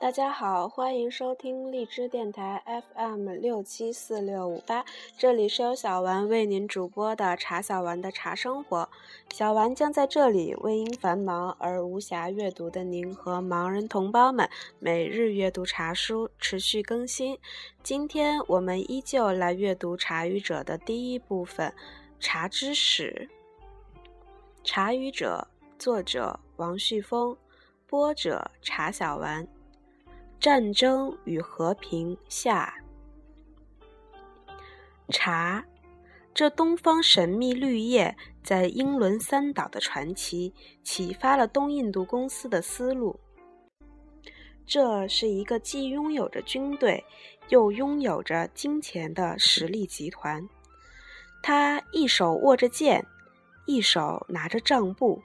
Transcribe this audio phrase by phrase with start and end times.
[0.00, 4.82] 大家好，欢迎收听荔枝电台 FM 六七四六五八，
[5.18, 8.88] 这里是由小丸为您主播的茶小丸的茶生活。
[9.30, 17.38] 小丸将在这里为因繁忙而无暇阅读的您和盲人同胞们每日阅读茶书，持续更新。
[17.82, 21.68] 今天我们依旧来阅读《茶语者》的第一部分
[22.18, 23.28] 《茶之始》。
[24.64, 25.46] 《茶语者》
[25.78, 27.36] 作者王旭峰，
[27.86, 29.46] 播者茶小丸。
[30.40, 32.72] 战争与和平下，
[35.10, 35.62] 茶，
[36.32, 43.20] 这东方神秘绿叶在英伦三岛的传奇，启发了东印度公司的思路。
[44.64, 47.04] 这是一个既拥有着军队，
[47.50, 50.48] 又拥有着金钱的实力集团。
[51.42, 53.04] 他一手握着剑，
[53.66, 55.20] 一手拿着账簿。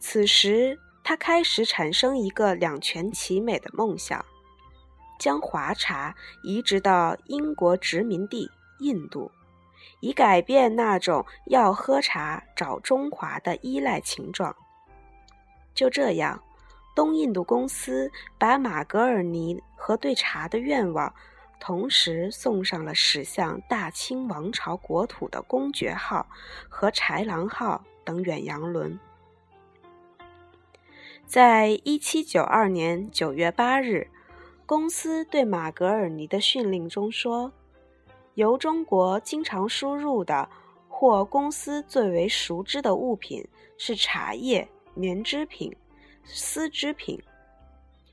[0.00, 0.78] 此时。
[1.04, 4.24] 他开始产生一个两全其美的梦想，
[5.18, 9.30] 将华茶移植到英国殖民地印度，
[10.00, 14.54] 以改变那种要喝茶找中华的依赖情状。
[15.74, 16.42] 就这样，
[16.94, 21.12] 东印度公司把马格尔尼和对茶的愿望
[21.58, 26.26] 同时送上了驶向大清王朝国土的公爵号
[26.68, 28.98] 和豺狼号等远洋轮。
[31.32, 34.06] 在一七九二年九月八日，
[34.66, 37.50] 公司对马格尔尼的训令中说
[38.36, 40.46] ：“由中国经常输入的
[40.88, 43.42] 或公司最为熟知的物品
[43.78, 45.74] 是茶叶、棉织品、
[46.22, 47.18] 丝织品，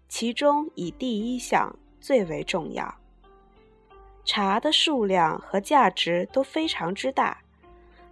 [0.07, 2.95] 其中以第一项最为重要。
[4.23, 7.41] 茶的数量和价值都非常之大，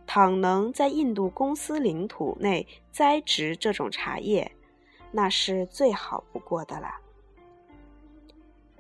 [0.05, 4.51] 倘能在印度公司领土内栽植这种茶叶。”
[5.11, 6.89] 那是最好不过的了。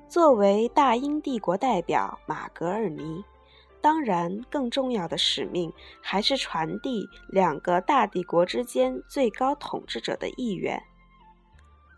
[0.07, 3.23] 作为大英帝国代表，马格尔尼，
[3.81, 5.71] 当然更重要的使命
[6.01, 10.81] 还是传递两个大帝国之间最高统治者的意愿。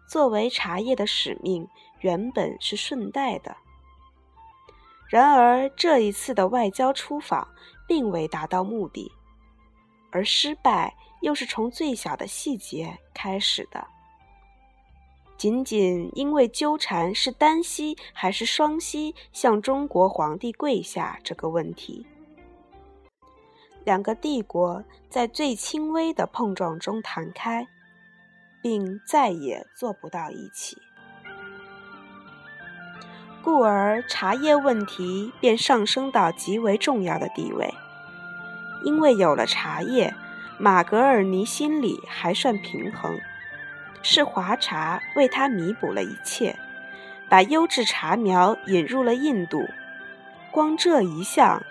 [0.08, 1.68] 作为茶叶的使命，
[2.00, 3.56] 原本是顺带的。
[5.08, 7.48] 然而这一次的外交出访，
[7.88, 9.12] 并未达到目的，
[10.12, 13.88] 而失败又是从最小的细节开始的。
[15.40, 22.06] 仅仅因为纠缠是单膝还是双膝向中国皇帝跪下这个问题，
[23.86, 27.66] 两个帝国在最轻微的碰撞中弹开，
[28.62, 30.78] 并再也做不到一起，
[33.42, 37.74] 故而茶叶问题便上升到极为重要的地位。
[38.84, 40.14] 因为有了茶叶，
[40.60, 43.18] 马格尔尼心里还算平衡。
[44.02, 46.56] 是华茶为他弥补了一切，
[47.30, 49.68] 把优质茶苗引入了印度，
[50.52, 51.62] 光这一项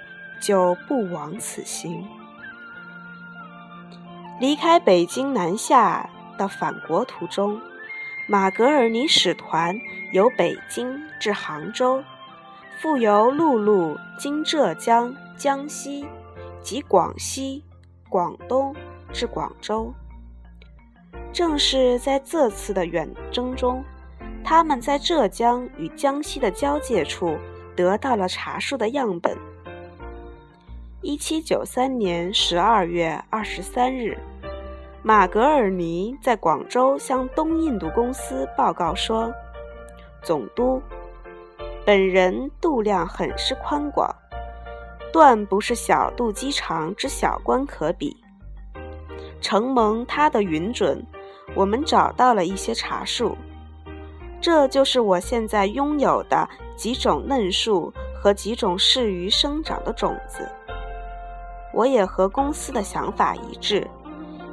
[0.40, 2.06] 就不枉此行。
[4.40, 7.60] 离开北京南下的返国途中，
[8.28, 9.76] 马格尔尼使团
[10.12, 12.04] 由北京至杭州，
[12.78, 16.06] 复由陆路经浙江、江西
[16.62, 17.64] 及广西、
[18.08, 18.76] 广东
[19.12, 19.92] 至广州。
[21.38, 23.84] 正是在这次的远征中，
[24.42, 27.38] 他们在浙江与江西的交界处
[27.76, 29.38] 得到了茶树的样本。
[31.00, 34.18] 一七九三年十二月二十三日，
[35.00, 39.32] 马格尔尼在广州向东印度公司报告说
[40.24, 40.82] ：“总督，
[41.86, 44.12] 本人度量很是宽广，
[45.12, 48.16] 断不是小肚鸡肠之小官可比。
[49.40, 51.00] 承蒙他的允准。”
[51.54, 53.36] 我们找到了一些茶树，
[54.40, 60.48] 这就是我现在拥有的几种嫩树和几种适于生长的种子。
[61.74, 63.86] 我也和公司的想法一致，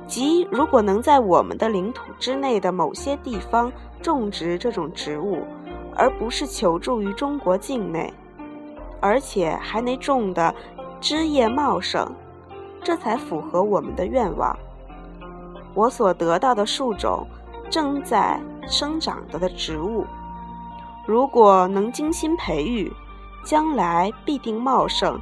[0.07, 3.71] 即如果能在我们的领土之内的某些地方
[4.01, 5.43] 种植这种植物，
[5.95, 8.13] 而不是求助于中国境内，
[8.99, 10.53] 而且还能种的
[10.99, 12.11] 枝叶茂盛，
[12.83, 14.57] 这才符合我们的愿望。
[15.75, 17.27] 我所得到的树种，
[17.69, 20.05] 正在生长着的植物，
[21.05, 22.91] 如果能精心培育，
[23.45, 25.19] 将来必定茂盛。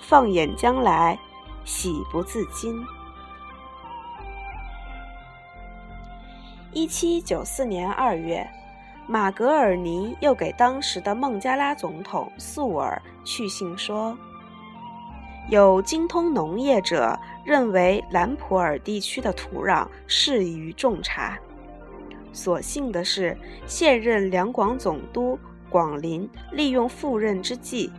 [0.00, 1.18] 放眼将来，
[1.64, 2.74] 喜不自禁。
[6.72, 8.48] 一七九四年二月，
[9.06, 14.16] 马格尔尼又给当时的孟加拉总统素尔去信说。
[15.48, 21.38] 有精通农业者认为兰普尔地区的土壤适于种茶，
[22.34, 23.36] 所幸的是，
[23.66, 25.38] 现任两广总督
[25.70, 27.90] 广林利用赴任之际，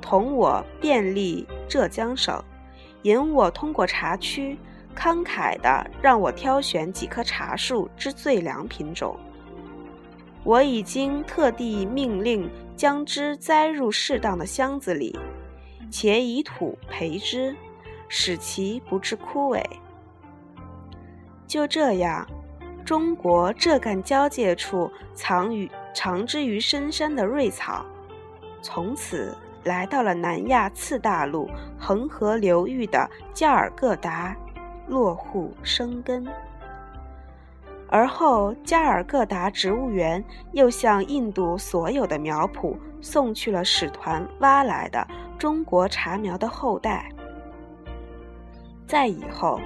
[0.00, 2.42] 同我便利浙江省，
[3.02, 4.56] 引我通过茶区，
[4.96, 9.14] 慷慨地让我挑选几棵茶树之最良品种。
[10.42, 15.14] 我已经特地命令将之栽入适当的箱子里，
[15.90, 17.56] 且以土培之，
[18.08, 19.62] 使其不致枯萎。
[21.46, 22.26] 就这样，
[22.84, 27.84] 中国浙赣交界处藏于藏之于深山的瑞草，
[28.60, 31.48] 从此来到了南亚次大陆
[31.78, 34.36] 恒河流域的加尔各答，
[34.86, 36.26] 落户生根。
[37.88, 45.06] 而后，加尔各答植物园又向印度所有的苗圃送去了使团挖来的
[45.38, 47.10] 中国茶苗的后代。
[48.86, 49.60] 再以后。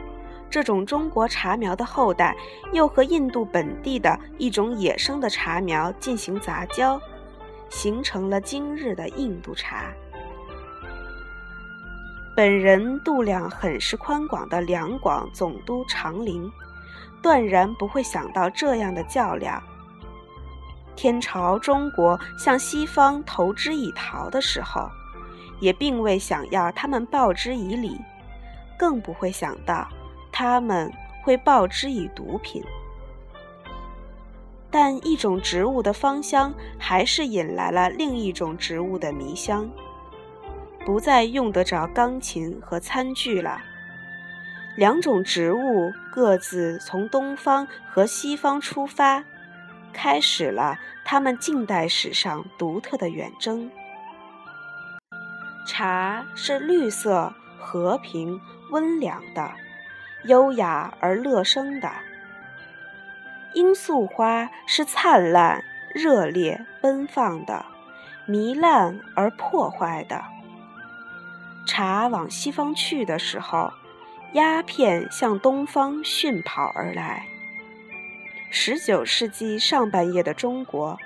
[0.51, 2.37] 这种中国茶苗的后代，
[2.75, 7.01] 又和印度本地的一种野生的茶苗进行杂交，
[7.71, 9.87] 形成了今日的印度茶。
[12.37, 16.47] 本人度量很是宽广的两广总督长林，
[17.23, 19.63] 断然不会想到这样的较量。
[20.97, 24.91] 天朝中国向西方投之以桃的时候，
[25.61, 27.99] 也并未想要他们报之以礼，
[28.79, 29.89] 更不会想到。
[30.31, 30.91] 他们
[31.23, 32.63] 会报之以毒品，
[34.71, 39.69] 但一种植物的芳香还是引来了另一种植物的迷香，
[40.87, 43.61] 不再用得着钢琴和餐具了。
[44.77, 49.25] 两种植物各自从东方和西方出发，
[49.93, 53.71] 开始了他们近代史上独特的远征。
[55.67, 58.41] 茶是绿色、和平、
[58.71, 59.51] 温良的。
[60.25, 61.91] 优雅而乐生的
[63.55, 67.65] 罂粟花是灿烂、热烈、奔放的；
[68.29, 70.23] 糜烂而破坏的。
[71.67, 73.73] 茶往西方去的时候，
[74.35, 77.27] 鸦片向东方迅跑而来。
[78.51, 80.97] 十九世纪上半叶的中国，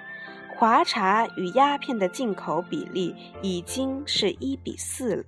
[0.54, 5.24] 华茶与鸦片的进口比例已经是一比四了。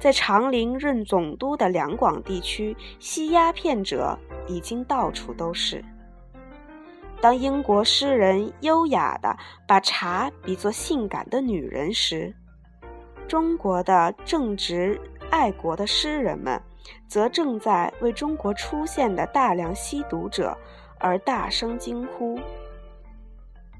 [0.00, 5.84] 在长陵任总督的两广地区，吸鸦片者已经到处都是。
[7.20, 9.36] 当英国诗人优雅地
[9.68, 12.34] 把茶比作性感的女人时，
[13.28, 15.00] 中国的正直
[15.32, 16.60] 爱国的诗人们，
[17.08, 20.54] 则正在为中国出现的大量吸毒者
[20.98, 22.38] 而大声惊呼。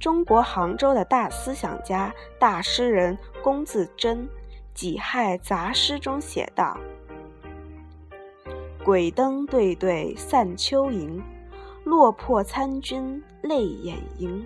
[0.01, 4.27] 中国杭州的大思想家、大诗人龚自珍。
[4.75, 6.81] 《己亥杂诗》中写道
[8.83, 11.23] ：“鬼灯对对散秋营，
[11.85, 14.43] 落魄参军泪眼盈。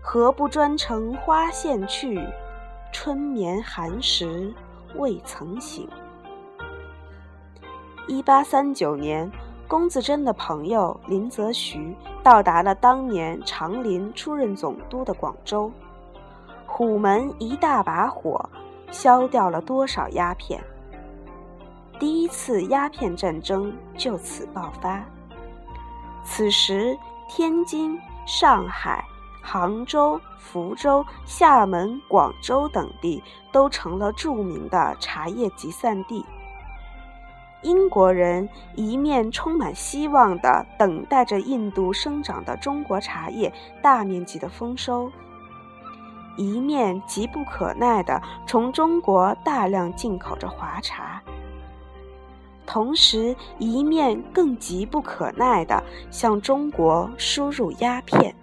[0.00, 2.20] 何不专程花线去？
[2.92, 4.52] 春眠寒食
[4.96, 5.88] 未曾醒。”
[8.08, 9.30] 一八三九年，
[9.68, 15.70] 龚自珍的朋友林则徐到达了当年长林出任总督的广州，
[16.66, 18.48] 虎门一大把火。
[18.90, 20.62] 消掉了多少鸦片？
[21.98, 25.02] 第一次鸦片战争就此爆发。
[26.22, 26.94] 此时，
[27.26, 29.02] 天津、上海、
[29.42, 36.24] 杭州、福州、厦门、广州等地都成了著名的茶叶集散地。
[37.62, 45.10] 英国人一面充满希望地等待着印度生长的中国茶叶大面积的丰收。
[46.36, 51.22] 一面急不可耐地从中国大量进口着华茶，
[52.64, 55.80] 同时一面更急不可耐地
[56.10, 58.34] 向中国输入鸦片。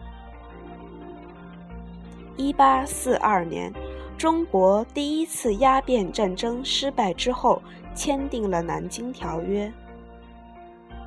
[2.40, 3.70] 一八四二年，
[4.18, 7.62] 中国第一次鸦片战争失败之后，
[7.94, 9.68] 签订了《南京条约》。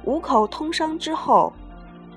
[0.05, 1.51] 五口通商之后，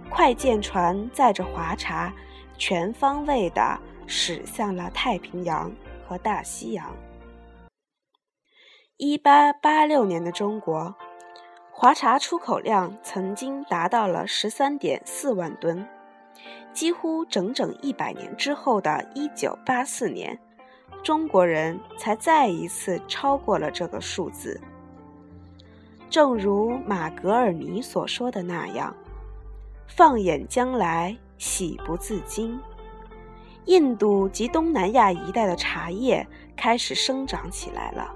[0.10, 2.14] 快舰船载着华茶，
[2.58, 3.80] 全方位的。
[4.08, 5.72] 驶向了太平洋
[6.08, 6.96] 和大西洋。
[8.98, 10.94] 一八八六年的中国，
[11.72, 15.88] 华茶出口量曾经达到了十三点四万吨，
[16.76, 20.38] 几乎整整一百年之后的一九八四年，
[21.02, 24.60] 中国人才再一次超过了这个数字。
[26.10, 28.94] 正如马格尔尼所说的那样
[29.88, 32.60] ：“放眼将来，喜不自禁。”
[33.68, 36.28] 印度及东南亚一带的茶叶
[36.58, 38.14] 开始生长起来了，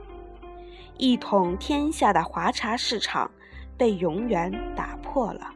[0.98, 3.32] 一统天下的华茶市场
[3.78, 5.54] 被永远打破了。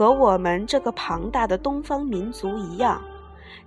[0.00, 3.02] 和我们这个庞大的东方民族一样，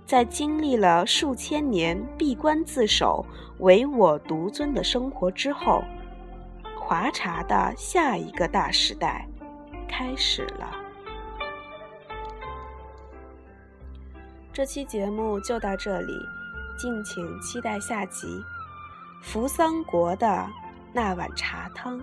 [0.04, 3.24] 在经历了数千年闭关自守、
[3.60, 5.84] 唯我独尊的生活之后，
[6.76, 9.28] 华茶的下一个大时代
[9.88, 10.72] 开始了。
[14.52, 16.12] 这期节目就到这里，
[16.76, 18.26] 敬请期待下集。
[19.22, 20.50] 扶桑国的
[20.92, 22.00] 那碗茶汤。